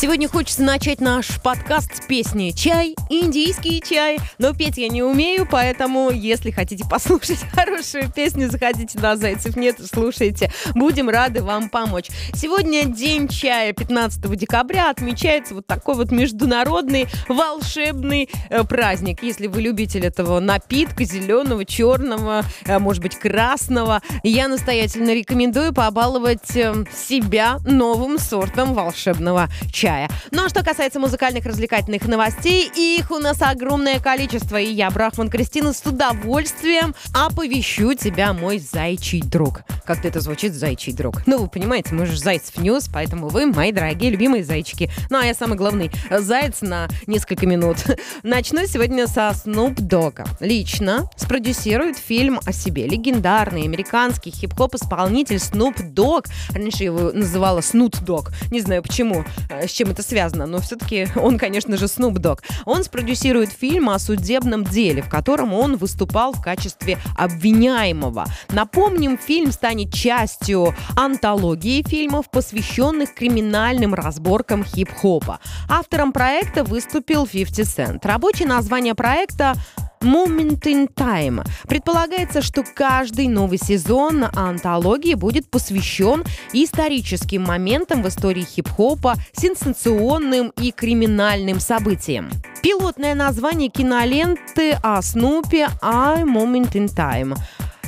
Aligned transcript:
Сегодня 0.00 0.30
хочется 0.30 0.62
начать 0.62 1.02
наш 1.02 1.42
подкаст 1.42 1.94
с 1.94 2.06
песни 2.06 2.52
«Чай», 2.52 2.94
индийский 3.10 3.82
чай. 3.82 4.18
Но 4.38 4.54
петь 4.54 4.78
я 4.78 4.88
не 4.88 5.02
умею, 5.02 5.46
поэтому, 5.48 6.10
если 6.10 6.50
хотите 6.50 6.86
послушать 6.88 7.40
хорошую 7.52 8.10
песню, 8.10 8.50
заходите 8.50 8.98
на 8.98 9.16
«Зайцев.net» 9.16 9.76
слушайте. 9.92 10.50
Будем 10.74 11.10
рады 11.10 11.42
вам 11.42 11.68
помочь. 11.68 12.06
Сегодня 12.32 12.86
День 12.86 13.28
чая 13.28 13.74
15 13.74 14.22
декабря 14.38 14.88
отмечается 14.88 15.52
вот 15.52 15.66
такой 15.66 15.96
вот 15.96 16.10
международный 16.10 17.06
волшебный 17.28 18.30
э, 18.48 18.64
праздник. 18.64 19.22
Если 19.22 19.48
вы 19.48 19.60
любитель 19.60 20.06
этого 20.06 20.40
напитка 20.40 21.04
зеленого, 21.04 21.66
черного, 21.66 22.42
э, 22.64 22.78
может 22.78 23.02
быть, 23.02 23.16
красного, 23.16 24.00
я 24.22 24.48
настоятельно 24.48 25.12
рекомендую 25.12 25.74
побаловать 25.74 26.56
э, 26.56 26.86
себя 26.90 27.58
новым 27.66 28.18
сортом 28.18 28.72
волшебного 28.72 29.50
чая 29.70 29.89
чая. 29.90 30.08
Ну 30.30 30.44
а 30.44 30.48
что 30.48 30.62
касается 30.62 31.00
музыкальных 31.00 31.44
развлекательных 31.44 32.06
новостей, 32.06 32.70
их 32.76 33.10
у 33.10 33.18
нас 33.18 33.42
огромное 33.42 33.98
количество. 33.98 34.56
И 34.56 34.70
я, 34.70 34.88
Брахман 34.90 35.28
Кристина, 35.28 35.72
с 35.72 35.84
удовольствием 35.84 36.94
оповещу 37.12 37.94
тебя, 37.94 38.32
мой 38.32 38.58
зайчий 38.60 39.20
друг. 39.20 39.62
Как-то 39.84 40.06
это 40.06 40.20
звучит, 40.20 40.54
зайчий 40.54 40.92
друг. 40.92 41.26
Ну, 41.26 41.38
вы 41.38 41.48
понимаете, 41.48 41.94
мы 41.94 42.06
же 42.06 42.16
Зайцев 42.16 42.58
News, 42.58 42.88
поэтому 42.92 43.28
вы, 43.28 43.46
мои 43.46 43.72
дорогие, 43.72 44.10
любимые 44.12 44.44
зайчики. 44.44 44.90
Ну, 45.08 45.18
а 45.18 45.24
я 45.24 45.34
самый 45.34 45.56
главный 45.56 45.90
заяц 46.10 46.60
на 46.60 46.88
несколько 47.08 47.46
минут. 47.46 47.78
Начну 48.22 48.66
сегодня 48.66 49.08
со 49.08 49.30
Snoop 49.30 49.74
Dogg. 49.76 50.24
Лично 50.38 51.10
спродюсирует 51.16 51.98
фильм 51.98 52.38
о 52.46 52.52
себе. 52.52 52.86
Легендарный 52.86 53.62
американский 53.62 54.30
хип-хоп-исполнитель 54.30 55.36
Snoop 55.36 55.92
Dogg. 55.92 56.26
Раньше 56.50 56.84
его 56.84 57.10
называла 57.10 57.58
Snoot 57.58 58.04
Dogg. 58.04 58.28
Не 58.52 58.60
знаю 58.60 58.82
почему 58.82 59.24
с 59.70 59.72
чем 59.72 59.90
это 59.90 60.02
связано, 60.02 60.46
но 60.46 60.60
все-таки 60.60 61.08
он, 61.16 61.38
конечно 61.38 61.76
же, 61.76 61.86
Snoop 61.86 62.14
Dogg. 62.14 62.40
Он 62.66 62.84
спродюсирует 62.84 63.50
фильм 63.50 63.88
о 63.88 63.98
судебном 63.98 64.64
деле, 64.64 65.02
в 65.02 65.08
котором 65.08 65.54
он 65.54 65.76
выступал 65.76 66.32
в 66.32 66.42
качестве 66.42 66.98
обвиняемого. 67.16 68.26
Напомним, 68.50 69.18
фильм 69.18 69.52
станет 69.52 69.92
частью 69.94 70.74
антологии 70.96 71.82
фильмов, 71.86 72.30
посвященных 72.30 73.14
криминальным 73.14 73.94
разборкам 73.94 74.64
хип-хопа. 74.64 75.40
Автором 75.68 76.12
проекта 76.12 76.64
выступил 76.64 77.26
50 77.26 77.60
Cent. 77.66 78.06
Рабочее 78.06 78.48
название 78.48 78.94
проекта 78.94 79.54
Moment 80.02 80.62
in 80.62 80.88
Time. 80.94 81.44
Предполагается, 81.68 82.40
что 82.40 82.64
каждый 82.74 83.28
новый 83.28 83.58
сезон 83.58 84.24
антологии 84.34 85.12
будет 85.12 85.50
посвящен 85.50 86.24
историческим 86.54 87.42
моментам 87.42 88.02
в 88.02 88.08
истории 88.08 88.42
хип-хопа, 88.42 89.16
сенсационным 89.32 90.52
и 90.56 90.72
криминальным 90.72 91.60
событиям. 91.60 92.30
Пилотное 92.62 93.14
название 93.14 93.68
киноленты 93.68 94.72
о 94.82 95.02
Снупе 95.02 95.68
«I 95.82 96.22
Moment 96.22 96.72
in 96.72 96.88
Time». 96.88 97.36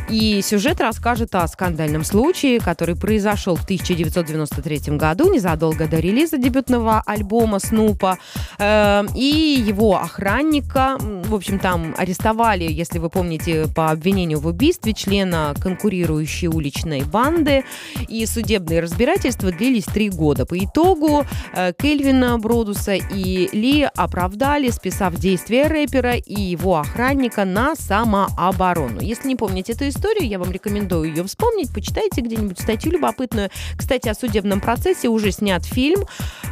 И 0.08 0.42
сюжет 0.42 0.80
расскажет 0.80 1.34
о 1.34 1.46
скандальном 1.46 2.04
случае, 2.04 2.60
который 2.60 2.96
произошел 2.96 3.56
в 3.56 3.64
1993 3.64 4.96
году, 4.96 5.32
незадолго 5.32 5.86
до 5.86 5.98
релиза 5.98 6.38
дебютного 6.38 7.02
альбома 7.06 7.58
Снупа. 7.58 8.18
Э, 8.58 9.04
и 9.14 9.64
его 9.66 9.96
охранника, 9.96 10.96
в 10.98 11.34
общем, 11.34 11.58
там 11.58 11.94
арестовали, 11.96 12.64
если 12.70 12.98
вы 12.98 13.08
помните, 13.10 13.66
по 13.74 13.90
обвинению 13.90 14.40
в 14.40 14.46
убийстве 14.46 14.92
члена 14.92 15.54
конкурирующей 15.60 16.48
уличной 16.48 17.02
банды. 17.02 17.64
И 18.08 18.26
судебные 18.26 18.80
разбирательства 18.80 19.50
длились 19.52 19.84
три 19.84 20.10
года. 20.10 20.46
По 20.46 20.58
итогу 20.58 21.24
э, 21.54 21.72
Кельвина 21.78 22.38
Бродуса 22.38 22.94
и 22.94 23.48
Ли 23.56 23.88
оправдали, 23.94 24.70
списав 24.70 25.14
действия 25.14 25.66
рэпера 25.66 26.14
и 26.14 26.40
его 26.40 26.78
охранника 26.78 27.44
на 27.44 27.74
самооборону. 27.74 29.00
Если 29.00 29.28
не 29.28 29.36
помните 29.36 29.72
эту 29.72 29.88
историю, 29.92 30.28
я 30.28 30.38
вам 30.38 30.50
рекомендую 30.50 31.08
ее 31.08 31.24
вспомнить, 31.24 31.72
почитайте 31.72 32.20
где-нибудь 32.20 32.58
статью 32.58 32.92
любопытную. 32.92 33.50
Кстати, 33.76 34.08
о 34.08 34.14
судебном 34.14 34.60
процессе 34.60 35.08
уже 35.08 35.30
снят 35.30 35.64
фильм. 35.64 36.04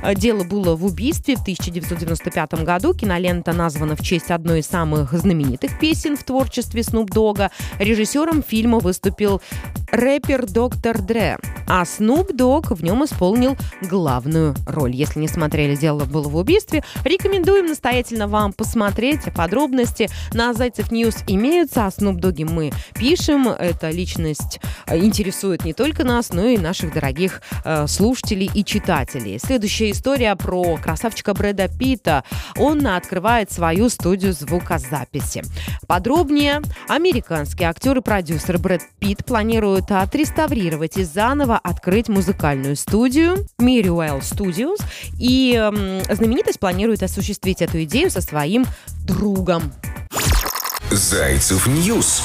Э, 0.02 0.14
дело 0.14 0.44
было 0.44 0.76
в 0.76 0.84
убийстве 0.84 1.36
в 1.36 1.42
1995 1.42 2.64
году. 2.64 2.94
Кинолента 2.94 3.52
названа 3.52 3.96
в 3.96 4.02
честь 4.02 4.30
одной 4.30 4.60
из 4.60 4.66
самых 4.66 5.12
знаменитых 5.12 5.78
песен 5.78 6.16
в 6.16 6.24
творчестве 6.24 6.82
Снуп 6.82 7.10
Дога. 7.10 7.50
Режиссером 7.78 8.42
фильма 8.42 8.78
выступил 8.78 9.40
рэпер 9.92 10.46
Доктор 10.46 11.00
Дре, 11.00 11.38
а 11.66 11.84
Снуп 11.84 12.32
Дог 12.32 12.70
в 12.70 12.82
нем 12.82 13.04
исполнил 13.04 13.56
главную 13.82 14.54
роль. 14.66 14.94
Если 14.94 15.20
не 15.20 15.28
смотрели 15.28 15.76
«Дело 15.76 16.04
было 16.04 16.28
в 16.28 16.36
убийстве», 16.36 16.82
рекомендуем 17.04 17.66
настоятельно 17.66 18.28
вам 18.28 18.52
посмотреть 18.52 19.32
подробности. 19.34 20.08
На 20.32 20.52
Зайцев 20.52 20.90
News 20.91 21.16
имеются, 21.26 21.86
о 21.86 21.90
Снуп 21.90 22.16
Доге 22.16 22.44
мы 22.44 22.72
пишем. 22.94 23.48
Эта 23.48 23.90
личность 23.90 24.60
э, 24.86 24.98
интересует 24.98 25.64
не 25.64 25.72
только 25.72 26.04
нас, 26.04 26.32
но 26.32 26.46
и 26.46 26.58
наших 26.58 26.92
дорогих 26.92 27.42
э, 27.64 27.86
слушателей 27.86 28.50
и 28.52 28.64
читателей. 28.64 29.38
Следующая 29.38 29.90
история 29.90 30.36
про 30.36 30.76
красавчика 30.76 31.34
Брэда 31.34 31.68
Питта. 31.68 32.24
Он 32.56 32.86
открывает 32.86 33.50
свою 33.50 33.88
студию 33.88 34.32
звукозаписи. 34.32 35.42
Подробнее, 35.86 36.62
американский 36.88 37.64
актер 37.64 37.98
и 37.98 38.00
продюсер 38.00 38.58
Брэд 38.58 38.82
Питт 38.98 39.24
планирует 39.24 39.79
планируют 39.82 40.02
отреставрировать 40.02 40.96
и 40.96 41.04
заново 41.04 41.58
открыть 41.58 42.08
музыкальную 42.08 42.76
студию 42.76 43.46
Miraval 43.60 44.20
Studios. 44.20 44.80
И 45.18 45.52
знаменитость 46.10 46.60
планирует 46.60 47.02
осуществить 47.02 47.62
эту 47.62 47.82
идею 47.84 48.10
со 48.10 48.20
своим 48.20 48.66
другом. 49.04 49.72
Зайцев 50.91 51.66
News 51.66 52.22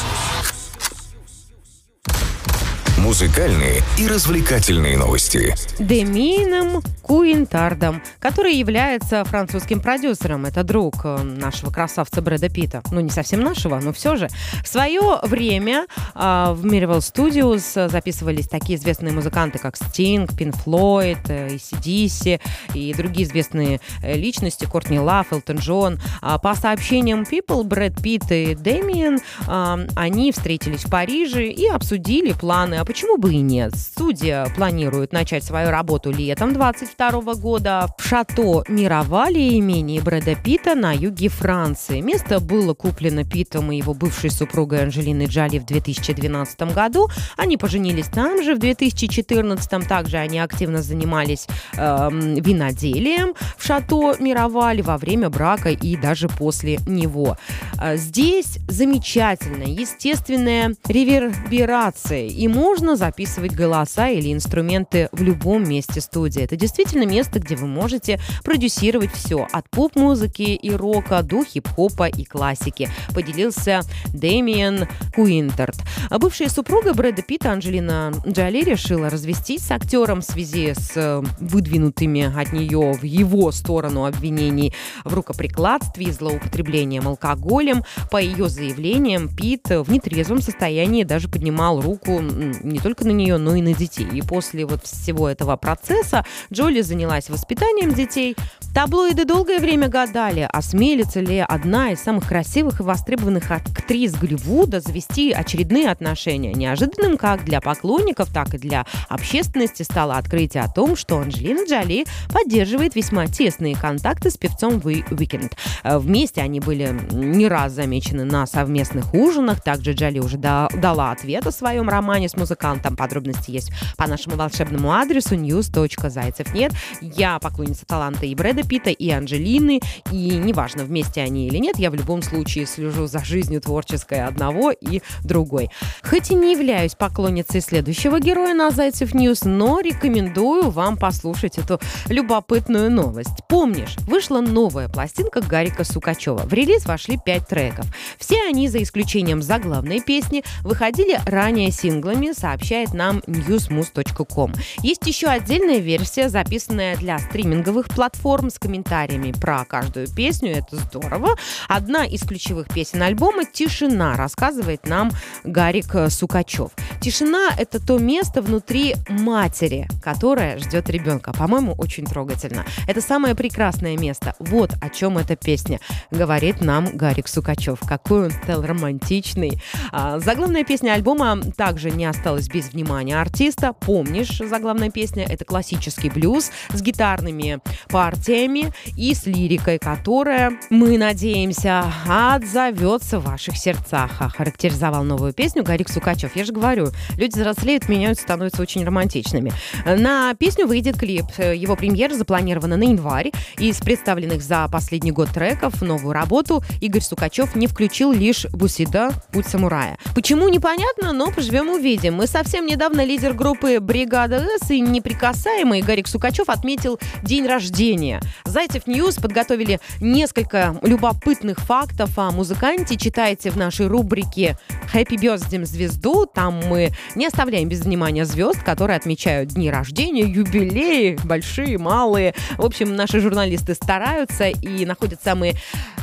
музыкальные 3.05 3.83
и 3.99 4.07
развлекательные 4.07 4.97
новости. 4.97 5.53
Дэмиеном 5.77 6.81
Квинтардом, 7.03 8.01
который 8.17 8.55
является 8.55 9.23
французским 9.25 9.79
продюсером. 9.79 10.47
Это 10.47 10.63
друг 10.63 10.95
э, 11.03 11.21
нашего 11.21 11.69
красавца 11.69 12.23
Брэда 12.23 12.49
Питта. 12.49 12.81
Ну, 12.89 12.99
не 13.01 13.11
совсем 13.11 13.41
нашего, 13.41 13.79
но 13.79 13.93
все 13.93 14.15
же. 14.15 14.27
В 14.63 14.67
свое 14.67 15.19
время 15.21 15.85
э, 16.15 16.19
в 16.53 16.65
Miraval 16.65 16.97
Studios 16.97 17.87
записывались 17.89 18.47
такие 18.47 18.79
известные 18.79 19.13
музыканты, 19.13 19.59
как 19.59 19.75
Sting, 19.75 20.27
Pink 20.27 20.55
Floyd, 20.65 21.19
э, 21.27 21.49
ACDC 21.49 22.41
и 22.73 22.91
другие 22.95 23.27
известные 23.27 23.81
э, 24.01 24.15
личности, 24.15 24.65
Кортни 24.65 24.99
Лав, 24.99 25.31
Элтон 25.31 25.57
Джон. 25.57 25.99
А 26.21 26.39
по 26.39 26.55
сообщениям 26.55 27.21
People, 27.21 27.63
Брэд 27.63 28.01
Питт 28.01 28.31
и 28.31 28.55
Дэмиен, 28.55 29.19
э, 29.47 29.87
они 29.95 30.31
встретились 30.31 30.85
в 30.85 30.89
Париже 30.89 31.45
и 31.45 31.67
обсудили 31.67 32.33
планы, 32.33 32.75
а 32.75 32.85
почему 32.95 33.17
бы 33.17 33.33
и 33.33 33.41
нет. 33.41 33.75
Студия 33.75 34.45
планирует 34.55 35.11
начать 35.11 35.43
свою 35.43 35.69
работу 35.69 36.11
летом 36.11 36.53
22 36.53 37.33
года 37.33 37.89
в 37.97 38.01
шато 38.01 38.63
Мировали 38.69 39.37
имени 39.37 39.99
Брэда 39.99 40.35
Питта 40.35 40.75
на 40.75 40.93
юге 40.93 41.27
Франции. 41.27 41.99
Место 41.99 42.39
было 42.39 42.73
куплено 42.73 43.25
Питом 43.25 43.69
и 43.73 43.75
его 43.75 43.93
бывшей 43.93 44.29
супругой 44.29 44.83
Анжелиной 44.83 45.25
Джоли 45.25 45.59
в 45.59 45.65
2012 45.65 46.73
году. 46.73 47.09
Они 47.35 47.57
поженились 47.57 48.07
там 48.07 48.41
же 48.41 48.55
в 48.55 48.59
2014. 48.59 49.85
Также 49.89 50.15
они 50.15 50.39
активно 50.39 50.81
занимались 50.81 51.47
э, 51.75 52.09
виноделием 52.11 53.33
в 53.57 53.65
шато 53.65 54.15
Мировали 54.21 54.81
во 54.81 54.97
время 54.97 55.29
брака 55.29 55.69
и 55.69 55.97
даже 55.97 56.29
после 56.29 56.79
него. 56.87 57.35
Э, 57.77 57.97
здесь 57.97 58.57
замечательная, 58.69 59.67
естественная 59.67 60.75
реверберация, 60.87 62.27
и 62.27 62.47
можно 62.47 62.74
можно 62.75 62.97
записывать 62.97 63.55
голоса 63.55 64.09
или 64.09 64.33
инструменты 64.33 65.07
в 65.13 65.21
любом 65.21 65.63
месте 65.63 66.01
студии. 66.01 66.41
Это 66.41 66.57
действительно 66.57 67.05
место, 67.05 67.39
где 67.39 67.55
вы 67.55 67.67
можете 67.67 68.19
продюсировать 68.43 69.13
все 69.13 69.47
от 69.49 69.69
поп-музыки 69.69 70.41
и 70.41 70.71
рока 70.71 71.23
до 71.23 71.45
хип-хопа 71.45 72.09
и 72.09 72.25
классики, 72.25 72.89
поделился 73.13 73.79
Дэмиен 74.07 74.89
Куинтерт. 75.13 75.77
А 76.09 76.19
бывшая 76.19 76.49
супруга 76.49 76.93
Брэда 76.93 77.21
Питта 77.21 77.53
Анджелина 77.53 78.11
Джоли 78.27 78.61
решила 78.61 79.09
развестись 79.09 79.67
с 79.67 79.71
актером 79.71 80.19
в 80.19 80.25
связи 80.25 80.73
с 80.73 80.91
э, 80.97 81.23
выдвинутыми 81.39 82.37
от 82.37 82.51
нее 82.51 82.91
в 82.91 83.03
его 83.03 83.53
сторону 83.53 84.03
обвинений 84.03 84.73
в 85.05 85.13
рукоприкладстве 85.13 86.07
и 86.07 86.11
злоупотреблением 86.11 87.07
алкоголем. 87.07 87.83
По 88.11 88.21
ее 88.21 88.49
заявлениям, 88.49 89.33
Питт 89.33 89.69
в 89.69 89.89
нетрезвом 89.89 90.41
состоянии 90.41 91.03
даже 91.03 91.29
поднимал 91.29 91.79
руку 91.79 92.21
не 92.65 92.79
только 92.79 93.05
на 93.05 93.11
нее, 93.11 93.37
но 93.37 93.55
и 93.55 93.61
на 93.61 93.73
детей. 93.73 94.07
И 94.11 94.21
после 94.21 94.65
вот 94.65 94.83
всего 94.83 95.29
этого 95.29 95.55
процесса 95.55 96.25
Джоли 96.51 96.81
занялась 96.81 97.29
воспитанием 97.29 97.93
детей. 97.93 98.35
Таблоиды 98.73 99.25
долгое 99.25 99.59
время 99.59 99.87
гадали, 99.87 100.49
осмелится 100.51 101.21
ли 101.21 101.39
одна 101.39 101.91
из 101.91 102.01
самых 102.01 102.27
красивых 102.27 102.79
и 102.79 102.83
востребованных 102.83 103.49
актрис 103.51 104.13
Голливуда 104.13 104.81
завести 104.81 105.31
очередные 105.31 105.89
отношения. 105.89 106.53
Неожиданным 106.53 107.17
как 107.17 107.45
для 107.45 107.61
поклонников, 107.61 108.33
так 108.33 108.53
и 108.53 108.57
для 108.57 108.85
общественности 109.07 109.83
стало 109.83 110.15
открытие 110.15 110.63
о 110.63 110.69
том, 110.69 110.95
что 110.95 111.19
Анджелина 111.19 111.65
Джоли 111.65 112.05
поддерживает 112.33 112.95
весьма 112.95 113.27
тесные 113.27 113.75
контакты 113.75 114.29
с 114.29 114.37
певцом 114.37 114.81
Weeknd. 114.83 115.55
Вместе 115.83 116.41
они 116.41 116.59
были 116.59 116.97
не 117.11 117.47
раз 117.47 117.73
замечены 117.73 118.25
на 118.25 118.45
совместных 118.45 119.13
ужинах. 119.13 119.61
Также 119.61 119.93
Джоли 119.93 120.19
уже 120.19 120.37
дала 120.37 121.11
ответ 121.11 121.47
о 121.47 121.51
своем 121.51 121.87
романе 121.89 122.27
с 122.27 122.35
музыкантом. 122.35 122.54
Подробности 122.55 123.51
есть 123.51 123.71
по 123.97 124.07
нашему 124.07 124.35
волшебному 124.35 124.91
адресу 124.93 125.35
news.zaycev.net. 125.35 126.71
Я 127.01 127.39
поклонница 127.39 127.85
таланта 127.85 128.25
и 128.25 128.35
Брэда 128.35 128.63
Питта, 128.63 128.89
и 128.89 129.09
Анджелины, 129.09 129.79
и 130.11 130.37
неважно, 130.37 130.83
вместе 130.83 131.21
они 131.21 131.47
или 131.47 131.57
нет, 131.57 131.77
я 131.77 131.91
в 131.91 131.95
любом 131.95 132.21
случае 132.21 132.65
слежу 132.65 133.07
за 133.07 133.23
жизнью 133.23 133.61
творческой 133.61 134.25
одного 134.25 134.71
и 134.71 135.01
другой. 135.23 135.69
Хоть 136.03 136.31
и 136.31 136.35
не 136.35 136.53
являюсь 136.53 136.95
поклонницей 136.95 137.61
следующего 137.61 138.19
героя 138.19 138.53
на 138.53 138.71
Зайцев 138.71 139.13
News, 139.13 139.43
но 139.43 139.79
рекомендую 139.79 140.69
вам 140.69 140.97
послушать 140.97 141.57
эту 141.57 141.79
любопытную 142.07 142.91
новость. 142.91 143.45
Помнишь, 143.49 143.97
вышла 144.07 144.41
новая 144.41 144.89
пластинка 144.89 145.41
Гарика 145.41 145.83
Сукачева. 145.83 146.43
В 146.43 146.53
релиз 146.53 146.85
вошли 146.85 147.17
пять 147.23 147.47
треков. 147.47 147.85
Все 148.17 148.41
они, 148.47 148.67
за 148.69 148.81
исключением 148.81 149.41
заглавной 149.41 150.01
песни, 150.01 150.43
выходили 150.61 151.19
ранее 151.25 151.71
синглами, 151.71 152.31
сообщает 152.45 152.93
нам 152.93 153.23
newsmus.com. 153.25 154.53
Есть 154.83 155.07
еще 155.07 155.29
отдельная 155.29 155.79
версия, 155.79 156.29
записанная 156.29 156.95
для 156.95 157.17
стриминговых 157.17 157.87
платформ 157.87 158.51
с 158.51 158.59
комментариями 158.59 159.31
про 159.31 159.65
каждую 159.65 160.07
песню. 160.07 160.51
Это 160.51 160.75
здорово. 160.75 161.37
Одна 161.67 162.05
из 162.05 162.21
ключевых 162.21 162.67
песен 162.67 163.01
альбома 163.01 163.45
«Тишина» 163.45 164.15
рассказывает 164.15 164.87
нам 164.87 165.09
Гарик 165.43 166.11
Сукачев. 166.11 166.69
Тишина— 167.01 167.49
это 167.57 167.83
то 167.83 167.97
место 167.97 168.43
внутри 168.43 168.93
матери, 169.09 169.87
которая 170.03 170.59
ждет 170.59 170.87
ребенка. 170.91 171.33
По-моему, 171.33 171.73
очень 171.73 172.05
трогательно. 172.05 172.63
Это 172.87 173.01
самое 173.01 173.33
прекрасное 173.33 173.97
место. 173.97 174.35
Вот 174.37 174.71
о 174.81 174.89
чем 174.89 175.17
эта 175.17 175.35
песня, 175.35 175.79
говорит 176.11 176.61
нам 176.61 176.95
Гарик 176.95 177.27
Сукачев. 177.27 177.79
Какой 177.87 178.25
он 178.25 178.31
стал 178.31 178.61
романтичный. 178.61 179.59
А, 179.91 180.19
заглавная 180.19 180.63
песня 180.63 180.91
альбома 180.91 181.41
также 181.57 181.89
не 181.89 182.05
осталась 182.05 182.34
без 182.49 182.73
внимания 182.73 183.19
артиста. 183.19 183.73
Помнишь, 183.73 184.39
заглавная 184.39 184.89
песня— 184.89 185.25
это 185.29 185.45
классический 185.45 186.09
блюз 186.09 186.51
с 186.73 186.81
гитарными 186.81 187.59
партиями 187.89 188.73
и 188.97 189.13
с 189.13 189.25
лирикой, 189.25 189.79
которая, 189.79 190.53
мы 190.69 190.97
надеемся, 190.97 191.85
отзовется 192.07 193.19
в 193.19 193.25
ваших 193.25 193.57
сердцах. 193.57 194.21
Охарактеризовал 194.21 195.03
новую 195.03 195.33
песню 195.33 195.63
Гарик 195.63 195.89
Сукачев. 195.89 196.35
Я 196.35 196.45
же 196.45 196.53
говорю, 196.53 196.87
люди 197.17 197.35
взрослеют, 197.35 197.89
меняются, 197.89 198.23
становятся 198.23 198.61
очень 198.61 198.85
романтичными. 198.85 199.51
На 199.85 200.33
песню 200.35 200.67
выйдет 200.67 200.97
клип. 200.97 201.25
Его 201.37 201.75
премьера 201.75 202.13
запланирована 202.13 202.77
на 202.77 202.83
январь. 202.83 203.31
Из 203.57 203.77
представленных 203.79 204.41
за 204.41 204.67
последний 204.71 205.11
год 205.11 205.29
треков 205.29 205.81
новую 205.81 206.13
работу 206.13 206.63
Игорь 206.81 207.01
Сукачев 207.01 207.55
не 207.55 207.67
включил 207.67 208.11
лишь 208.11 208.45
«Бусидо. 208.51 209.11
Путь 209.31 209.47
самурая». 209.47 209.97
Почему, 210.13 210.49
непонятно, 210.49 211.13
но 211.13 211.31
поживем 211.31 211.69
увидим. 211.69 212.15
Мы 212.15 212.24
совсем 212.27 212.65
недавно 212.65 213.03
лидер 213.03 213.33
группы 213.33 213.79
«Бригада 213.79 214.45
С» 214.61 214.71
и 214.71 214.79
неприкасаемый 214.79 215.81
Гарик 215.81 216.07
Сукачев 216.07 216.49
отметил 216.49 216.99
день 217.23 217.45
рождения. 217.45 218.21
Зайцев 218.45 218.87
News 218.87 219.15
подготовили 219.15 219.79
несколько 219.99 220.77
любопытных 220.81 221.59
фактов 221.59 222.17
о 222.17 222.31
музыканте. 222.31 222.95
Читайте 222.95 223.49
в 223.49 223.57
нашей 223.57 223.87
рубрике 223.87 224.57
«Happy 224.93 225.15
Birthday 225.15 225.65
звезду». 225.65 226.25
Там 226.25 226.61
мы 226.67 226.91
не 227.15 227.27
оставляем 227.27 227.69
без 227.69 227.81
внимания 227.81 228.25
звезд, 228.25 228.63
которые 228.63 228.97
отмечают 228.97 229.49
дни 229.49 229.69
рождения, 229.69 230.23
юбилеи, 230.23 231.17
большие, 231.23 231.77
малые. 231.77 232.33
В 232.57 232.65
общем, 232.65 232.95
наши 232.95 233.19
журналисты 233.19 233.73
стараются 233.73 234.47
и 234.47 234.85
находят 234.85 235.21
самые 235.23 235.55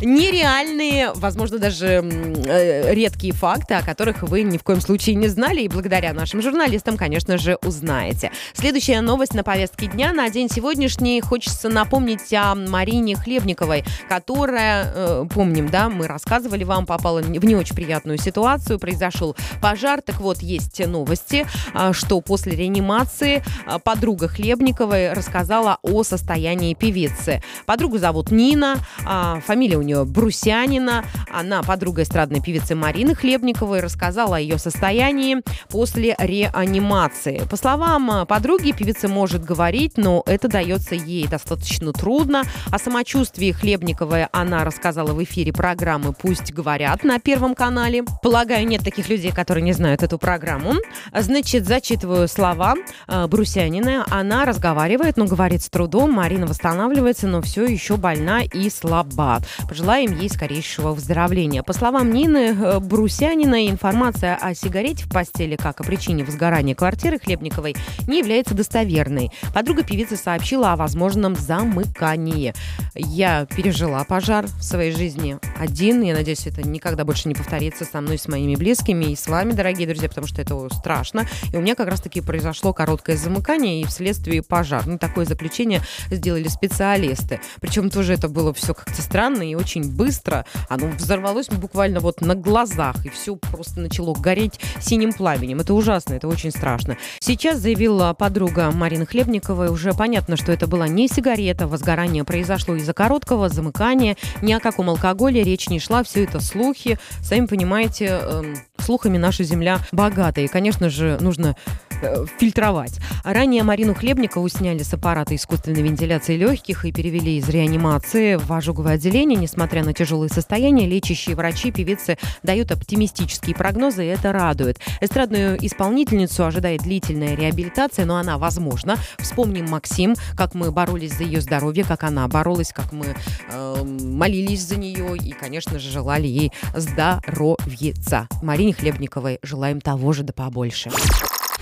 нереальные, 0.03 1.13
возможно, 1.15 1.59
даже 1.59 1.87
э, 1.87 2.95
редкие 2.95 3.33
факты, 3.33 3.75
о 3.75 3.83
которых 3.83 4.23
вы 4.23 4.43
ни 4.43 4.59
в 4.59 4.63
коем 4.63 4.81
случае 4.81 5.17
не 5.17 5.29
знали, 5.29 5.63
и 5.63 5.69
благодаря 5.69 6.13
нашим 6.13 6.43
журналистам, 6.43 6.97
конечно 6.97 7.39
же, 7.39 7.57
узнаете. 7.65 8.31
Следующая 8.55 9.01
новость 9.01 9.35
на 9.35 9.45
повестке 9.45 9.87
дня. 9.87 10.13
На 10.13 10.29
день 10.31 10.49
сегодняшний 10.49 11.21
хочется 11.21 11.69
напомнить 11.69 12.33
о 12.33 12.55
Марине 12.55 13.17
Хлебниковой, 13.17 13.85
которая, 14.09 14.93
э, 14.95 15.25
помним, 15.33 15.69
да, 15.69 15.89
мы 15.89 16.07
рассказывали 16.07 16.65
вам, 16.65 16.87
попала 16.87 17.23
в 17.23 17.45
не 17.45 17.57
очень 17.57 17.77
приятную 17.77 18.19
ситуацию, 18.19 18.79
произошел 18.79 19.37
пожар. 19.61 20.03
Так 20.03 20.21
вот, 20.21 20.43
есть 20.43 20.85
новости, 20.87 21.47
э, 21.75 21.93
что 21.93 22.21
после 22.21 22.57
реанимации 22.57 23.43
э, 23.67 23.79
подруга 23.79 24.29
Хлебниковой 24.29 25.13
рассказала 25.13 25.79
о 25.83 26.03
состоянии 26.03 26.75
певицы. 26.75 27.43
Подругу 27.67 27.99
зовут 27.99 28.31
Нина, 28.31 28.79
э, 29.07 29.41
фамилия 29.47 29.77
у 29.77 29.83
нее 29.83 29.92
Брусянина. 30.05 31.05
Она 31.31 31.63
подруга 31.63 32.03
эстрадной 32.03 32.41
певицы 32.41 32.75
Марины 32.75 33.15
Хлебниковой, 33.15 33.81
рассказала 33.81 34.37
о 34.37 34.41
ее 34.41 34.59
состоянии 34.59 35.39
после 35.69 36.15
реанимации. 36.19 37.43
По 37.51 37.57
словам 37.57 38.11
э, 38.11 38.27
подруги, 38.27 38.73
певица 38.73 39.09
может 39.09 39.45
говорить, 39.45 39.97
но 39.97 40.23
это 40.27 40.49
дается 40.49 40.95
ей 40.95 41.27
достаточно 41.27 41.93
трудно. 41.93 42.43
О 42.71 42.79
самочувствии 42.79 43.53
Хлебниковой 43.53 44.27
она 44.33 44.65
рассказала 44.65 45.13
в 45.13 45.23
эфире 45.25 45.53
программы 45.53 46.13
«Пусть 46.13 46.53
говорят» 46.53 47.05
на 47.05 47.19
Первом 47.19 47.55
канале. 47.55 48.05
Полагаю, 48.23 48.67
нет 48.67 48.83
таких 48.83 49.09
людей, 49.09 49.33
которые 49.33 49.63
не 49.63 49.73
знают 49.73 50.03
эту 50.03 50.19
программу. 50.19 50.75
Значит, 51.17 51.67
зачитываю 51.67 52.29
слова 52.29 52.75
э, 53.09 53.27
Брусянина. 53.27 54.07
Она 54.11 54.45
разговаривает, 54.45 55.17
но 55.17 55.27
говорит 55.27 55.63
с 55.63 55.69
трудом. 55.69 56.13
Марина 56.13 56.47
восстанавливается, 56.47 57.27
но 57.27 57.41
все 57.43 57.65
еще 57.65 57.97
больна 57.97 58.43
и 58.43 58.69
слаба. 58.71 59.41
Пожелаем 59.83 60.17
ей 60.17 60.31
скорейшего 60.31 60.93
выздоровления. 60.93 61.65
По 61.65 61.73
словам 61.73 62.13
Нины 62.13 62.57
э, 62.57 62.79
Брусянина, 62.79 63.69
информация 63.69 64.37
о 64.37 64.55
сигарете 64.55 65.07
в 65.07 65.11
постели 65.11 65.57
как 65.57 65.81
о 65.81 65.83
причине 65.83 66.23
возгорания 66.23 66.77
квартиры 66.77 67.19
Хлебниковой 67.19 67.75
не 68.07 68.21
является 68.21 68.55
достоверной. 68.55 69.33
Подруга 69.53 69.83
певицы 69.83 70.17
сообщила 70.17 70.73
о 70.73 70.77
возможном 70.77 71.35
замыкании. 71.35 72.55
Я 72.95 73.45
пережила 73.47 74.05
пожар 74.05 74.47
в 74.47 74.63
своей 74.63 74.93
жизни 74.93 75.39
один. 75.59 76.01
Я 76.03 76.15
надеюсь, 76.15 76.47
это 76.47 76.63
никогда 76.63 77.05
больше 77.05 77.27
не 77.27 77.35
повторится 77.35 77.85
со 77.85 78.01
мной, 78.01 78.19
с 78.19 78.29
моими 78.29 78.55
близкими 78.55 79.07
и 79.07 79.17
с 79.17 79.27
вами, 79.27 79.51
дорогие 79.51 79.89
друзья, 79.89 80.09
потому 80.09 80.29
что 80.29 80.41
это 80.41 80.69
страшно. 80.71 81.27
И 81.53 81.57
у 81.57 81.61
меня 81.61 81.75
как 81.75 81.89
раз-таки 81.89 82.21
произошло 82.21 82.73
короткое 82.73 83.17
замыкание 83.17 83.81
и 83.81 83.85
вследствие 83.85 84.45
пожар. 84.45 84.87
Ну, 84.87 84.97
такое 84.97 85.25
заключение 85.25 85.81
сделали 86.09 86.47
специалисты. 86.47 87.41
Причем 87.61 87.91
тоже 87.91 88.13
это 88.13 88.29
было 88.29 88.55
все 88.55 88.75
как-то 88.75 89.03
странно 89.03 89.43
и 89.43 89.57
очень 89.57 89.72
быстро. 89.81 90.45
Оно 90.69 90.89
взорвалось 90.89 91.49
буквально 91.49 92.01
вот 92.01 92.21
на 92.21 92.35
глазах, 92.35 93.05
и 93.07 93.09
все 93.09 93.37
просто 93.37 93.81
начало 93.81 94.15
гореть 94.15 94.61
синим 94.81 95.13
пламенем. 95.13 95.61
Это 95.61 95.75
ужасно, 95.75 96.15
это 96.15 96.29
очень 96.29 96.51
страшно. 96.51 96.97
Сейчас 97.21 97.59
заявила 97.59 98.13
подруга 98.13 98.71
Марины 98.71 99.07
Хлебниковой, 99.07 99.69
уже 99.69 99.95
понятно, 99.95 100.37
что 100.37 100.53
это 100.53 100.67
была 100.67 100.89
не 100.89 101.09
сигарета, 101.09 101.67
возгорание 101.67 102.25
произошло 102.25 102.75
из-за 102.77 102.93
короткого 102.93 103.49
замыкания, 103.49 104.17
ни 104.43 104.53
о 104.53 104.61
каком 104.61 104.91
алкоголе 104.91 105.43
речь 105.43 105.69
не 105.69 105.81
шла, 105.81 106.03
все 106.03 106.25
это 106.25 106.41
слухи. 106.41 106.99
Сами 107.23 107.47
понимаете, 107.47 108.19
э, 108.21 108.55
слухами 108.83 109.19
наша 109.19 109.45
земля 109.45 109.79
богата, 109.93 110.41
и, 110.41 110.49
конечно 110.49 110.91
же, 110.91 111.19
нужно 111.21 111.57
э, 112.03 112.27
фильтровать. 112.39 112.99
Ранее 113.25 113.63
Марину 113.63 113.95
Хлебникову 113.95 114.49
сняли 114.49 114.83
с 114.83 114.93
аппарата 114.93 115.35
искусственной 115.35 115.83
вентиляции 115.83 116.37
легких 116.37 116.85
и 116.85 116.93
перевели 116.93 117.39
из 117.39 117.49
реанимации 117.49 118.37
в 118.37 118.53
ожоговое 118.53 118.95
отделение. 118.95 119.39
Несмотря 119.39 119.85
на 119.85 119.93
тяжелое 119.93 120.29
состояние, 120.29 120.89
лечащие 120.89 121.37
врачи 121.37 121.71
певицы 121.71 122.19
дают 122.43 122.73
оптимистические 122.73 123.55
прогнозы, 123.55 124.05
и 124.05 124.09
это 124.09 124.33
радует. 124.33 124.79
Эстрадную 125.01 125.59
исполнительницу 125.65 126.45
ожидает 126.45 126.83
длительная 126.83 127.35
реабилитация, 127.35 128.05
но 128.05 128.17
она 128.17 128.39
возможна. 128.39 128.97
Вспомним 129.19 129.67
Максим, 129.71 130.15
как 130.37 130.55
мы 130.55 130.71
боролись 130.73 131.17
за 131.17 131.25
ее 131.25 131.41
здоровье, 131.41 131.85
как 131.85 132.05
она 132.05 132.27
боролась, 132.29 132.73
как 132.73 132.93
мы 132.93 133.15
э, 133.49 133.85
молились 133.85 134.63
за 134.63 134.77
нее 134.77 135.17
и, 135.17 135.33
конечно 135.33 135.79
же, 135.79 135.91
желали 135.91 136.27
ей 136.27 136.53
здоровьица. 136.75 138.29
Марине 138.43 138.72
Хлебниковой 138.75 139.39
желаем 139.43 139.81
того 139.81 140.13
же 140.13 140.23
да 140.23 140.33
побольше. 140.33 140.91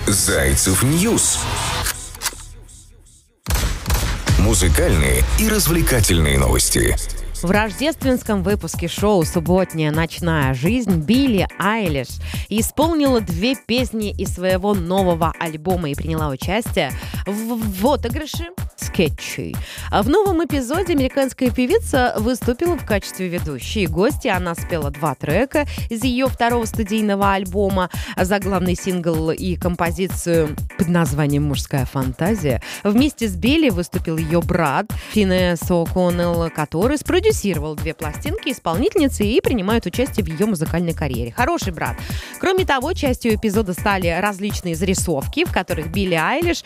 Зайцев 0.07 0.83
News. 0.83 1.39
Музыкальные 4.39 5.23
и 5.39 5.49
развлекательные 5.49 6.39
новости. 6.39 6.97
В 7.43 7.51
рождественском 7.51 8.43
выпуске 8.43 8.87
шоу 8.87 9.25
«Субботняя 9.25 9.91
ночная 9.91 10.53
жизнь» 10.53 10.99
Билли 10.99 11.49
Айлиш 11.59 12.09
исполнила 12.51 13.23
две 13.23 13.55
песни 13.55 14.11
из 14.11 14.35
своего 14.35 14.75
нового 14.75 15.33
альбома 15.39 15.89
и 15.89 15.95
приняла 15.95 16.29
участие 16.29 16.93
в, 17.31 17.81
в 17.81 17.87
отыгрыше 17.87 18.49
скетчей. 18.77 19.55
А 19.91 20.03
в 20.03 20.09
новом 20.09 20.45
эпизоде 20.45 20.95
американская 20.95 21.51
певица 21.51 22.15
выступила 22.19 22.77
в 22.77 22.85
качестве 22.85 23.29
ведущей. 23.29 23.87
Гости 23.87 24.29
она 24.29 24.55
спела 24.55 24.91
два 24.91 25.15
трека 25.15 25.67
из 25.89 26.03
ее 26.05 26.27
второго 26.27 26.65
студийного 26.65 27.33
альбома, 27.33 27.91
заглавный 28.17 28.75
сингл 28.75 29.31
и 29.31 29.57
композицию 29.57 30.57
под 30.79 30.89
названием 30.89 31.45
«Мужская 31.45 31.85
фантазия». 31.87 32.63
Вместе 32.83 33.29
с 33.29 33.37
Билли 33.37 33.71
выступил 33.71 34.17
ее 34.17 34.41
брат 34.41 34.87
Финес 35.13 35.61
О'Коннелл, 35.63 36.51
который 36.51 36.99
спродюсировал 36.99 37.75
две 37.75 37.95
пластинки 37.95 38.51
исполнительницы 38.51 39.25
и 39.25 39.41
принимает 39.41 39.87
участие 39.87 40.25
в 40.25 40.29
ее 40.29 40.47
музыкальной 40.47 40.95
карьере. 40.95 41.33
Хороший 41.33 41.73
брат. 41.73 41.97
Кроме 42.41 42.65
того, 42.65 42.93
частью 42.93 43.35
эпизода 43.35 43.73
стали 43.73 44.09
различные 44.09 44.75
зарисовки, 44.75 45.45
в 45.45 45.53
которых 45.53 45.93
Билли 45.93 46.15
Айлиш 46.15 46.65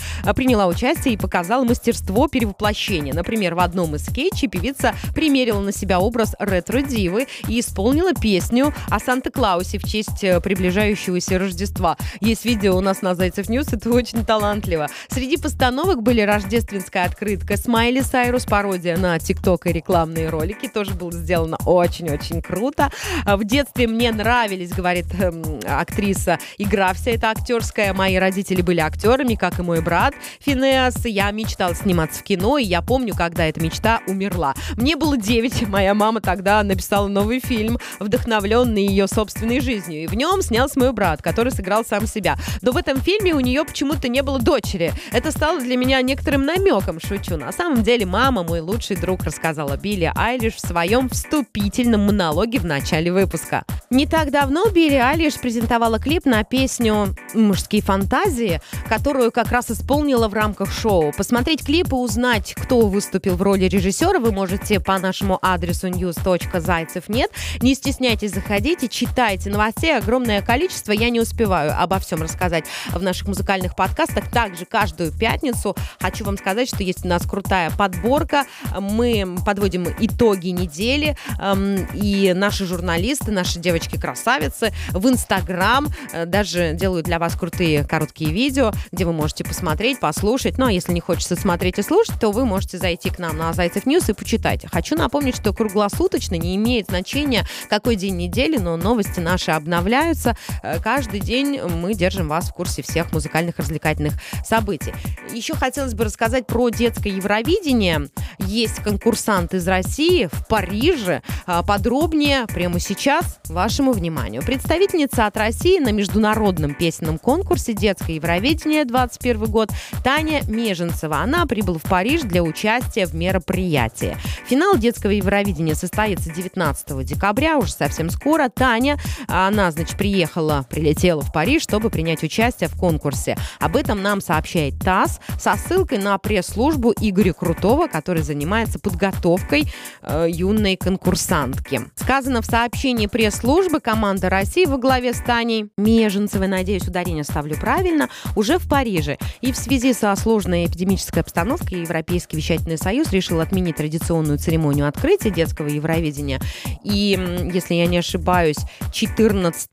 приняла 0.55 0.69
участие 0.69 1.15
и 1.15 1.17
показала 1.17 1.65
мастерство 1.65 2.29
перевоплощения. 2.29 3.13
Например, 3.13 3.57
в 3.57 3.59
одном 3.59 3.97
из 3.97 4.07
скетчей 4.07 4.47
певица 4.47 4.95
примерила 5.13 5.59
на 5.59 5.73
себя 5.73 5.99
образ 5.99 6.37
ретро-дивы 6.39 7.27
и 7.49 7.59
исполнила 7.59 8.15
песню 8.15 8.73
о 8.89 9.01
Санта-Клаусе 9.01 9.79
в 9.79 9.83
честь 9.83 10.23
э, 10.23 10.41
приближающегося 10.41 11.41
Рождества. 11.41 11.97
Есть 12.21 12.45
видео 12.45 12.77
у 12.77 12.81
нас 12.81 13.03
на 13.03 13.17
Зайцев 13.17 13.49
News, 13.49 13.73
это 13.73 13.91
очень 13.91 14.25
талантливо. 14.25 14.87
Среди 15.09 15.39
постановок 15.39 16.05
были 16.05 16.21
рождественская 16.21 17.07
открытка 17.07 17.57
с 17.57 17.64
Майли 17.64 18.03
Сайрус, 18.03 18.45
пародия 18.45 18.97
на 18.97 19.19
ТикТок 19.19 19.67
и 19.67 19.73
рекламные 19.73 20.29
ролики. 20.29 20.69
Тоже 20.69 20.95
было 20.95 21.11
сделано 21.11 21.57
очень-очень 21.67 22.43
круто. 22.43 22.93
В 23.27 23.43
детстве 23.43 23.89
мне 23.89 24.13
нравились, 24.13 24.71
говорит 24.71 25.07
эм, 25.21 25.59
актриса, 25.67 26.39
игра 26.59 26.93
вся 26.93 27.11
эта 27.11 27.31
актерская. 27.31 27.93
Мои 27.93 28.19
родители 28.19 28.63
были 28.63 28.79
актерами, 28.79 29.35
как 29.35 29.59
и 29.59 29.63
мой 29.63 29.83
брат 29.83 30.15
Финеас. 30.41 31.05
Я 31.05 31.31
мечтал 31.31 31.75
сниматься 31.75 32.21
в 32.21 32.23
кино, 32.23 32.59
и 32.59 32.65
я 32.65 32.83
помню, 32.83 33.15
когда 33.15 33.47
эта 33.47 33.61
мечта 33.61 34.01
умерла. 34.07 34.55
Мне 34.77 34.97
было 34.97 35.17
9, 35.17 35.69
моя 35.69 35.95
мама 35.95 36.21
тогда 36.21 36.63
написала 36.63 37.09
новый 37.09 37.41
фильм, 37.41 37.79
вдохновленный 38.01 38.87
ее 38.87 39.07
собственной 39.07 39.61
жизнью. 39.61 40.05
И 40.05 40.07
в 40.07 40.15
нем 40.15 40.43
снялся 40.43 40.79
мой 40.79 40.93
брат, 40.93 41.23
который 41.23 41.53
сыграл 41.53 41.85
сам 41.85 42.07
себя. 42.07 42.37
Но 42.63 42.73
в 42.73 42.77
этом 42.77 43.01
фильме 43.01 43.35
у 43.35 43.41
нее 43.41 43.65
почему-то 43.65 44.09
не 44.09 44.23
было 44.23 44.39
дочери. 44.39 44.93
Это 45.13 45.31
стало 45.31 45.61
для 45.61 45.77
меня 45.77 46.01
некоторым 46.03 46.45
намеком, 46.45 47.01
шучу. 47.01 47.37
На 47.37 47.53
самом 47.53 47.83
деле 47.83 48.07
мама, 48.07 48.43
мой 48.43 48.61
лучший 48.61 48.97
друг, 48.97 49.25
рассказала 49.25 49.77
Билли 49.77 50.13
Айлиш 50.15 50.55
в 50.55 50.61
своем 50.61 51.09
вступительном 51.09 52.07
монологе 52.07 52.59
в 52.59 52.65
начале 52.65 53.13
выпуска. 53.13 53.65
Не 53.91 54.07
так 54.07 54.31
давно 54.31 54.69
Билли 54.69 54.97
Айлиш 54.97 55.35
презентовала 55.35 55.99
клип 55.99 56.25
на 56.25 56.43
песню 56.45 57.15
«Мужские 57.35 57.83
фантазии», 57.83 58.61
которую 58.89 59.31
как 59.31 59.51
раз 59.51 59.71
исполнила 59.71 60.24
в 60.29 60.35
рамках 60.35 60.73
шоу. 60.73 61.13
Посмотреть 61.13 61.65
клип 61.65 61.93
и 61.93 61.95
узнать, 61.95 62.55
кто 62.55 62.87
выступил 62.87 63.37
в 63.37 63.43
роли 63.43 63.65
режиссера, 63.65 64.19
вы 64.19 64.33
можете 64.33 64.81
по 64.81 64.99
нашему 64.99 65.39
адресу 65.43 65.89
news.зайцев 65.89 67.09
нет. 67.09 67.31
Не 67.61 67.75
стесняйтесь, 67.75 68.33
заходите, 68.33 68.89
читайте. 68.89 69.51
Новостей 69.51 69.97
огромное 69.97 70.43
количество. 70.43 70.93
Я 70.93 71.11
не 71.11 71.21
успеваю 71.21 71.73
обо 71.79 71.99
всем 71.99 72.23
рассказать 72.23 72.65
в 72.91 73.03
наших 73.03 73.29
музыкальных 73.29 73.77
подкастах. 73.77 74.31
Также 74.31 74.65
каждую 74.65 75.13
пятницу 75.13 75.77
хочу 76.01 76.25
вам 76.25 76.39
сказать, 76.39 76.69
что 76.69 76.83
есть 76.83 77.05
у 77.05 77.09
нас 77.09 77.23
крутая 77.27 77.71
подборка. 77.71 78.45
Мы 78.79 79.37
подводим 79.45 79.87
итоги 80.01 80.49
недели. 80.49 81.17
Эм, 81.41 81.87
и 81.95 82.33
наши 82.35 82.67
журналисты, 82.67 83.31
наши 83.31 83.59
девочки-красавицы 83.59 84.73
в 84.91 85.09
Инстаграм 85.09 85.87
э, 86.13 86.27
даже 86.27 86.73
делают 86.73 87.07
для 87.07 87.19
вас 87.19 87.35
крутые 87.35 87.87
короткие 87.87 88.31
видео, 88.31 88.73
где 88.91 89.05
вы 89.05 89.13
можете 89.13 89.45
посмотреть, 89.45 90.01
послушать. 90.01 90.14
Ну, 90.59 90.67
а 90.67 90.73
если 90.73 90.93
не 90.93 91.01
хочется 91.01 91.37
смотреть 91.37 91.79
и 91.79 91.83
слушать, 91.83 92.19
то 92.21 92.31
вы 92.31 92.45
можете 92.45 92.79
зайти 92.79 93.11
к 93.11 93.19
нам 93.19 93.37
на 93.37 93.53
Зайцев 93.53 93.87
News 93.87 94.09
и 94.09 94.13
почитать. 94.13 94.65
Хочу 94.71 94.97
напомнить, 94.97 95.37
что 95.37 95.53
круглосуточно 95.53 96.35
не 96.37 96.57
имеет 96.57 96.87
значения, 96.87 97.47
какой 97.69 97.97
день 97.97 98.17
недели, 98.17 98.57
но 98.57 98.77
новости 98.77 99.21
наши 99.21 99.51
обновляются. 99.51 100.37
Э, 100.63 100.81
каждый 100.81 101.21
день 101.21 101.61
мы 101.61 101.95
держим 101.95 102.29
вас 102.29 102.49
в 102.49 102.53
курсе 102.53 102.83
всех 102.83 103.13
музыкальных 103.13 103.59
развлекательных 103.59 104.15
событий. 104.45 104.95
Еще 105.33 105.55
хотелось 105.55 105.95
бы 105.95 106.05
рассказать 106.05 106.47
про 106.47 106.69
детское 106.71 107.11
Евровидение. 107.11 108.09
Есть 108.47 108.83
конкурсант 108.83 109.55
из 109.55 109.67
России 109.67 110.29
в 110.31 110.47
Париже. 110.47 111.23
А, 111.47 111.63
подробнее 111.63 112.47
прямо 112.47 112.79
сейчас 112.79 113.39
вашему 113.49 113.93
вниманию. 113.93 114.43
Представительница 114.43 115.27
от 115.27 115.37
России 115.37 115.79
на 115.79 115.93
международном 115.93 116.75
песенном 116.75 117.19
конкурсе 117.19 117.73
«Детское 117.73 118.17
Евровидение» 118.17 118.85
21 118.85 119.45
год 119.47 119.71
Таня 120.03 120.43
Меженцева. 120.47 121.19
Она 121.19 121.47
прибыла 121.47 121.79
в 121.79 121.83
Париж 121.83 122.23
для 122.23 122.43
участия 122.43 123.07
в 123.07 123.15
мероприятии. 123.15 124.17
Финал 124.47 124.77
детского 124.77 125.11
Евровидения 125.11 125.75
состоится 125.75 126.31
19 126.31 127.05
декабря, 127.05 127.59
уже 127.59 127.73
совсем 127.73 128.11
скоро. 128.11 128.49
Таня, 128.49 128.99
она, 129.27 129.71
значит, 129.71 129.97
приехала, 129.97 130.67
прилетела 130.69 131.23
в 131.23 131.33
Париж, 131.33 131.63
чтобы 131.63 131.91
принять 131.91 132.23
участие 132.23 132.69
в 132.69 132.77
конкурсе. 132.77 133.37
Об 133.59 133.77
этом 133.77 134.03
нам 134.03 134.21
сообщает 134.21 134.79
ТАСС 134.79 135.21
со 135.39 135.57
ссылкой 135.57 135.99
на 135.99 136.19
пресс-службу 136.19 136.93
Игоря 137.01 137.33
Крутого, 137.33 137.87
который 137.87 138.23
занимается 138.35 138.81
подготовкой 138.81 139.73
э, 140.03 140.27
юной 140.29 140.77
конкурсантки. 140.77 141.83
Сказано 141.95 142.43
в 142.43 142.47
сообщении 142.47 143.07
пресс-службы 143.07 143.81
команда 143.81 144.29
России 144.29 144.65
во 144.65 144.77
главе 144.77 145.15
с 145.15 145.21
Таней 145.21 145.71
Меженцевой, 145.77 146.49
надеюсь, 146.49 146.87
ударение 146.89 147.23
ставлю 147.23 147.57
правильно, 147.57 148.09
уже 148.35 148.59
в 148.59 148.69
Париже. 148.69 149.19
И 149.41 149.53
в 149.53 149.57
связи 149.57 149.93
со 149.93 150.15
сложной 150.17 150.67
эпидемической 150.67 151.21
обстановкой 151.21 151.83
Европейский 151.83 152.37
вещательный 152.37 152.77
союз 152.77 153.13
решил 153.13 153.41
отменить 153.41 153.77
традиционную 153.77 154.39
церемонию 154.39 154.89
открытия 154.89 155.31
детского 155.31 155.69
Евровидения. 155.69 156.41
И, 156.83 157.19
если 157.53 157.75
я 157.75 157.87
не 157.87 157.99
ошибаюсь, 157.99 158.59
14 158.93 159.69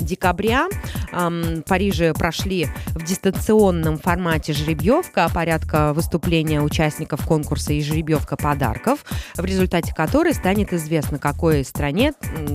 декабря 0.00 0.68
в 1.12 1.62
Париже 1.62 2.14
прошли 2.14 2.68
в 2.94 3.04
дистанционном 3.04 3.98
формате 3.98 4.54
жеребьевка, 4.54 5.28
порядка 5.32 5.92
выступления 5.92 6.62
участников 6.62 7.26
конкурса 7.26 7.74
и 7.74 7.80
жеребьевка 7.98 8.36
подарков, 8.36 9.04
в 9.34 9.44
результате 9.44 9.92
которой 9.92 10.32
станет 10.32 10.72
известно, 10.72 11.18
какой 11.18 11.64
стране 11.64 12.12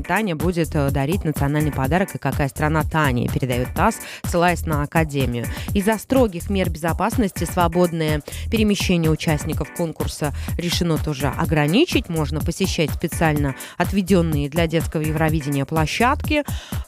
Таня 0.07 0.35
будет 0.35 0.73
э, 0.73 0.89
дарить 0.89 1.25
национальный 1.25 1.71
подарок 1.71 2.15
и 2.15 2.17
какая 2.17 2.47
страна 2.47 2.83
Таня, 2.83 3.27
передает 3.27 3.73
ТАСС, 3.73 3.99
ссылаясь 4.23 4.65
на 4.65 4.83
Академию. 4.83 5.45
Из-за 5.73 5.97
строгих 5.97 6.49
мер 6.49 6.69
безопасности 6.69 7.43
свободное 7.43 8.21
перемещение 8.49 9.11
участников 9.11 9.73
конкурса 9.75 10.33
решено 10.57 10.97
тоже 10.97 11.27
ограничить. 11.27 12.07
Можно 12.07 12.39
посещать 12.39 12.91
специально 12.91 13.55
отведенные 13.77 14.49
для 14.49 14.67
детского 14.67 15.01
Евровидения 15.01 15.65
площадки, 15.65 16.43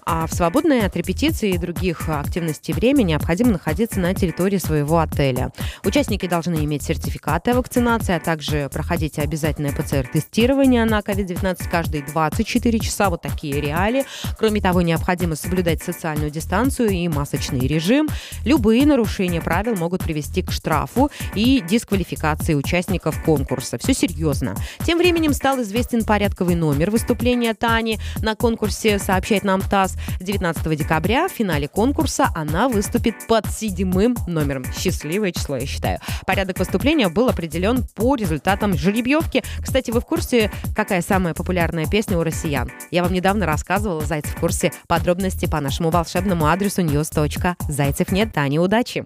а 0.05 0.27
в 0.27 0.33
свободное 0.33 0.85
от 0.85 0.95
репетиции 0.95 1.51
и 1.51 1.57
других 1.57 2.07
активностей 2.07 2.74
время 2.74 3.03
необходимо 3.03 3.51
находиться 3.51 4.00
на 4.00 4.13
территории 4.13 4.57
своего 4.57 5.00
отеля. 5.00 5.51
Участники 5.83 6.27
должны 6.27 6.63
иметь 6.63 6.83
сертификаты 6.83 7.51
о 7.51 7.55
вакцинации, 7.55 8.15
а 8.15 8.19
также 8.19 8.44
проходить 8.71 9.19
обязательное 9.19 9.71
ПЦР-тестирование 9.71 10.85
на 10.85 10.99
COVID-19 10.99 11.69
каждые 11.69 12.03
24 12.03 12.79
часа. 12.79 13.09
Вот 13.09 13.21
такие 13.21 13.59
реалии. 13.59 14.05
Кроме 14.37 14.61
того, 14.61 14.81
необходимо 14.81 15.35
соблюдать 15.35 15.81
социальную 15.81 16.31
дистанцию 16.31 16.89
и 16.89 17.07
масочный 17.07 17.67
режим. 17.67 18.07
Любые 18.43 18.85
нарушения 18.85 19.41
правил 19.41 19.75
могут 19.75 20.03
привести 20.03 20.41
к 20.41 20.51
штрафу 20.51 21.09
и 21.33 21.61
дисквалификации 21.67 22.53
участников 22.53 23.23
конкурса. 23.23 23.77
Все 23.77 23.93
серьезно. 23.93 24.55
Тем 24.85 24.97
временем 24.97 25.33
стал 25.33 25.61
известен 25.61 26.03
порядковый 26.03 26.55
номер 26.55 26.91
выступления 26.91 27.53
Тани 27.53 27.99
на 28.21 28.35
конкурсе, 28.35 28.99
сообщает 28.99 29.43
нам 29.43 29.61
ТАСС. 29.61 29.95
19 30.19 30.77
декабря 30.77 31.27
в 31.27 31.31
финале 31.31 31.67
конкурса 31.67 32.29
она 32.35 32.69
выступит 32.69 33.27
под 33.27 33.47
седьмым 33.47 34.15
номером. 34.27 34.65
Счастливое 34.77 35.31
число, 35.31 35.57
я 35.57 35.65
считаю. 35.65 35.99
Порядок 36.25 36.59
выступления 36.59 37.09
был 37.09 37.29
определен 37.29 37.85
по 37.95 38.15
результатам 38.15 38.34
жеребьевки. 38.77 39.43
Кстати, 39.61 39.91
вы 39.91 40.01
в 40.01 40.05
курсе, 40.05 40.51
какая 40.75 41.01
самая 41.01 41.33
популярная 41.33 41.85
песня 41.85 42.17
у 42.17 42.23
россиян? 42.23 42.71
Я 42.91 43.03
вам 43.03 43.13
недавно 43.13 43.45
рассказывала, 43.45 44.01
Зайцев 44.05 44.35
в 44.35 44.39
курсе 44.39 44.71
подробности 44.87 45.45
по 45.45 45.59
нашему 45.61 45.89
волшебному 45.89 46.47
адресу 46.47 46.81
news.зайцев 46.81 48.11
нет, 48.11 48.33
Тани, 48.33 48.59
удачи! 48.59 49.05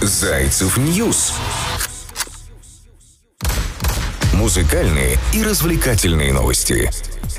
Зайцев 0.00 0.76
News. 0.76 1.34
Музыкальные 4.34 5.16
и 5.34 5.42
развлекательные 5.42 6.32
новости. 6.32 6.90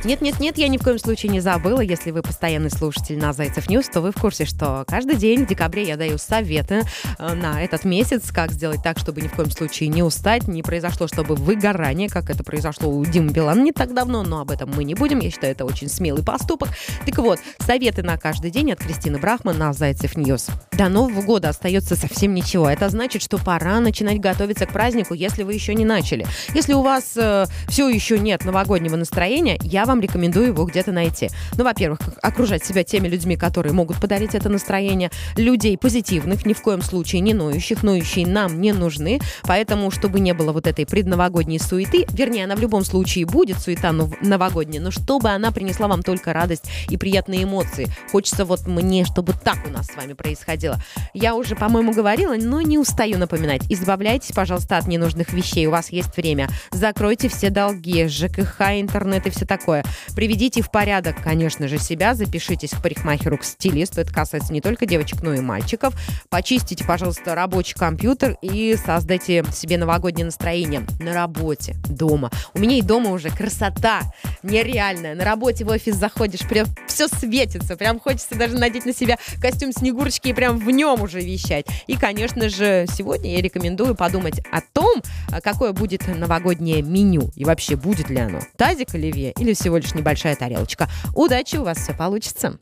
Нет-нет-нет, 0.06 0.58
я 0.58 0.70
ни 0.70 0.78
в 0.78 0.84
коем 0.84 0.98
случае 0.98 1.32
не 1.32 1.42
забыла. 1.42 1.82
Если 1.82 2.12
вы 2.12 2.22
постоянный 2.22 2.70
слушатель 2.70 3.18
на 3.18 3.34
Зайцев 3.34 3.70
News, 3.70 3.88
то 3.90 4.00
вы 4.00 4.12
в 4.12 4.16
курсе, 4.16 4.46
что 4.46 4.86
каждый 4.88 5.18
день 5.18 5.44
в 5.44 5.48
декабре 5.48 5.84
я 5.84 5.98
даю 5.98 6.18
советы 6.18 6.84
э, 7.18 7.34
на 7.34 7.62
этот 7.62 7.84
месяц, 7.84 8.32
как 8.32 8.54
сделать 8.54 8.82
так, 8.82 8.98
чтобы 8.98 9.22
ни 9.22 9.28
в 9.28 9.34
коем 9.34 9.52
случае 9.52 9.90
не 9.90 10.02
устать, 10.02 10.48
не 10.48 10.64
произошло, 10.64 11.08
чтобы 11.08 11.36
выгорание, 11.36 12.08
как 12.08 12.30
это 12.30 12.44
произошло 12.46 12.90
у 12.90 13.04
Димы 13.06 13.32
Билана 13.32 13.62
не 13.62 13.74
так 13.74 13.94
давно, 13.94 14.24
но 14.24 14.40
об 14.40 14.52
этом 14.52 14.72
мы 14.74 14.86
не 14.86 14.96
будем. 14.96 15.20
Я 15.20 15.32
считаю, 15.32 15.52
это 15.52 15.66
очень 15.66 15.90
смелый 15.90 16.24
поступок. 16.24 16.70
Так 17.06 17.18
вот, 17.18 17.40
советы 17.60 18.02
на 18.02 18.18
каждый 18.18 18.52
день 18.52 18.72
от 18.72 18.80
Кристины 18.80 19.20
Брахман 19.20 19.58
на 19.58 19.74
Зайцев 19.74 20.16
News. 20.16 20.48
До 20.72 20.88
Нового 20.88 21.22
года 21.22 21.50
остается 21.50 21.98
совсем 21.98 22.34
ничего. 22.34 22.70
Это 22.70 22.88
значит, 22.88 23.22
что 23.22 23.38
пора 23.38 23.82
начинать 23.82 24.22
готовиться 24.22 24.66
к 24.66 24.72
празднику, 24.72 25.14
если 25.14 25.44
вы 25.44 25.54
еще 25.54 25.76
не 25.76 25.84
начали. 25.84 26.26
Если 26.54 26.74
у 26.74 26.82
вас 26.82 27.18
э, 27.18 27.46
все 27.68 27.90
еще 27.90 28.18
нет 28.18 28.46
новогоднего 28.46 28.96
настроения, 28.96 29.60
я 29.62 29.89
вам 29.90 30.02
рекомендую 30.02 30.48
его 30.48 30.66
где-то 30.66 30.92
найти. 30.92 31.30
Ну, 31.58 31.64
во-первых, 31.64 32.00
окружать 32.22 32.64
себя 32.64 32.84
теми 32.84 33.08
людьми, 33.08 33.36
которые 33.36 33.74
могут 33.74 34.00
подарить 34.00 34.36
это 34.36 34.48
настроение. 34.50 35.10
Людей 35.36 35.78
позитивных, 35.78 36.46
ни 36.46 36.54
в 36.54 36.62
коем 36.62 36.82
случае 36.82 37.22
не 37.22 37.34
ноющих. 37.34 37.82
Ноющие 37.82 38.28
нам 38.28 38.62
не 38.62 38.72
нужны. 38.72 39.20
Поэтому, 39.44 39.90
чтобы 39.90 40.20
не 40.20 40.34
было 40.34 40.52
вот 40.52 40.68
этой 40.68 40.86
предновогодней 40.86 41.60
суеты, 41.60 42.06
вернее, 42.12 42.46
она 42.46 42.56
в 42.56 42.60
любом 42.60 42.86
случае 42.86 43.26
будет, 43.26 43.60
суета 43.60 43.92
новогодняя, 43.92 44.82
но 44.82 44.92
чтобы 44.92 45.30
она 45.30 45.52
принесла 45.52 45.88
вам 45.88 46.04
только 46.04 46.34
радость 46.34 46.70
и 46.90 46.98
приятные 46.98 47.44
эмоции. 47.44 47.88
Хочется 48.12 48.46
вот 48.46 48.68
мне, 48.68 49.06
чтобы 49.06 49.34
так 49.34 49.58
у 49.68 49.72
нас 49.72 49.88
с 49.88 49.96
вами 49.96 50.14
происходило. 50.14 50.78
Я 51.14 51.36
уже, 51.36 51.56
по-моему, 51.56 51.94
говорила, 51.94 52.36
но 52.36 52.62
не 52.62 52.78
устаю 52.78 53.18
напоминать. 53.18 53.64
Избавляйтесь, 53.70 54.34
пожалуйста, 54.34 54.78
от 54.78 54.88
ненужных 54.88 55.34
вещей. 55.34 55.66
У 55.66 55.72
вас 55.72 55.92
есть 55.92 56.16
время. 56.16 56.48
Закройте 56.72 57.28
все 57.28 57.50
долги, 57.50 58.08
ЖКХ, 58.08 58.62
интернет 58.80 59.26
и 59.26 59.30
все 59.32 59.46
такое. 59.46 59.79
Приведите 60.16 60.62
в 60.62 60.72
порядок, 60.72 61.22
конечно 61.24 61.68
же, 61.68 61.78
себя. 61.78 62.14
Запишитесь 62.14 62.72
к 62.72 62.82
парикмахеру, 62.82 63.38
к 63.38 63.44
стилисту. 63.44 64.02
Это 64.02 64.14
касается 64.14 64.54
не 64.54 64.62
только 64.62 64.86
девочек, 64.86 65.22
но 65.22 65.34
и 65.34 65.40
мальчиков. 65.40 65.94
Почистите, 66.30 66.84
пожалуйста, 66.84 67.36
рабочий 67.36 67.76
компьютер 67.76 68.38
и 68.42 68.78
создайте 68.84 69.44
себе 69.54 69.78
новогоднее 69.78 70.26
настроение 70.26 70.86
на 71.00 71.14
работе, 71.14 71.76
дома. 71.90 72.32
У 72.54 72.60
меня 72.60 72.78
и 72.78 72.82
дома 72.82 73.12
уже 73.12 73.30
красота 73.30 74.02
нереальная. 74.44 75.16
На 75.16 75.24
работе 75.24 75.66
в 75.66 75.70
офис 75.70 75.96
заходишь, 75.96 76.42
прям 76.48 76.68
все 76.88 77.08
светится. 77.08 77.76
Прям 77.76 78.00
хочется 78.00 78.36
даже 78.36 78.58
надеть 78.58 78.86
на 78.86 78.94
себя 78.94 79.18
костюм 79.42 79.72
Снегурочки 79.72 80.30
и 80.30 80.34
прям 80.34 80.58
в 80.58 80.70
нем 80.70 81.02
уже 81.02 81.22
вещать. 81.22 81.66
И, 81.88 81.96
конечно 81.96 82.50
же, 82.50 82.86
сегодня 82.96 83.36
я 83.36 83.42
рекомендую 83.42 83.96
подумать 83.96 84.42
о 84.52 84.62
том, 84.62 85.02
какое 85.44 85.74
будет 85.74 86.08
новогоднее 86.08 86.82
меню 86.82 87.32
и 87.36 87.46
вообще 87.46 87.76
будет 87.76 88.10
ли 88.10 88.18
оно. 88.18 88.40
Тазик 88.58 88.94
оливье 88.96 89.34
или 89.38 89.54
всего 89.54 89.78
лишь 89.78 89.94
небольшая 89.94 90.36
тарелочка. 90.36 90.90
Удачи, 91.16 91.58
у 91.58 91.64
вас 91.64 91.78
все 91.80 91.94
получится. 91.94 92.58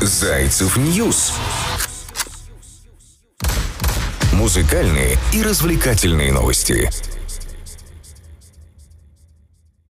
Зайцев 0.00 0.76
News. 0.76 1.34
Музыкальные 4.32 5.16
и 5.32 5.42
развлекательные 5.42 6.32
новости. 6.32 6.88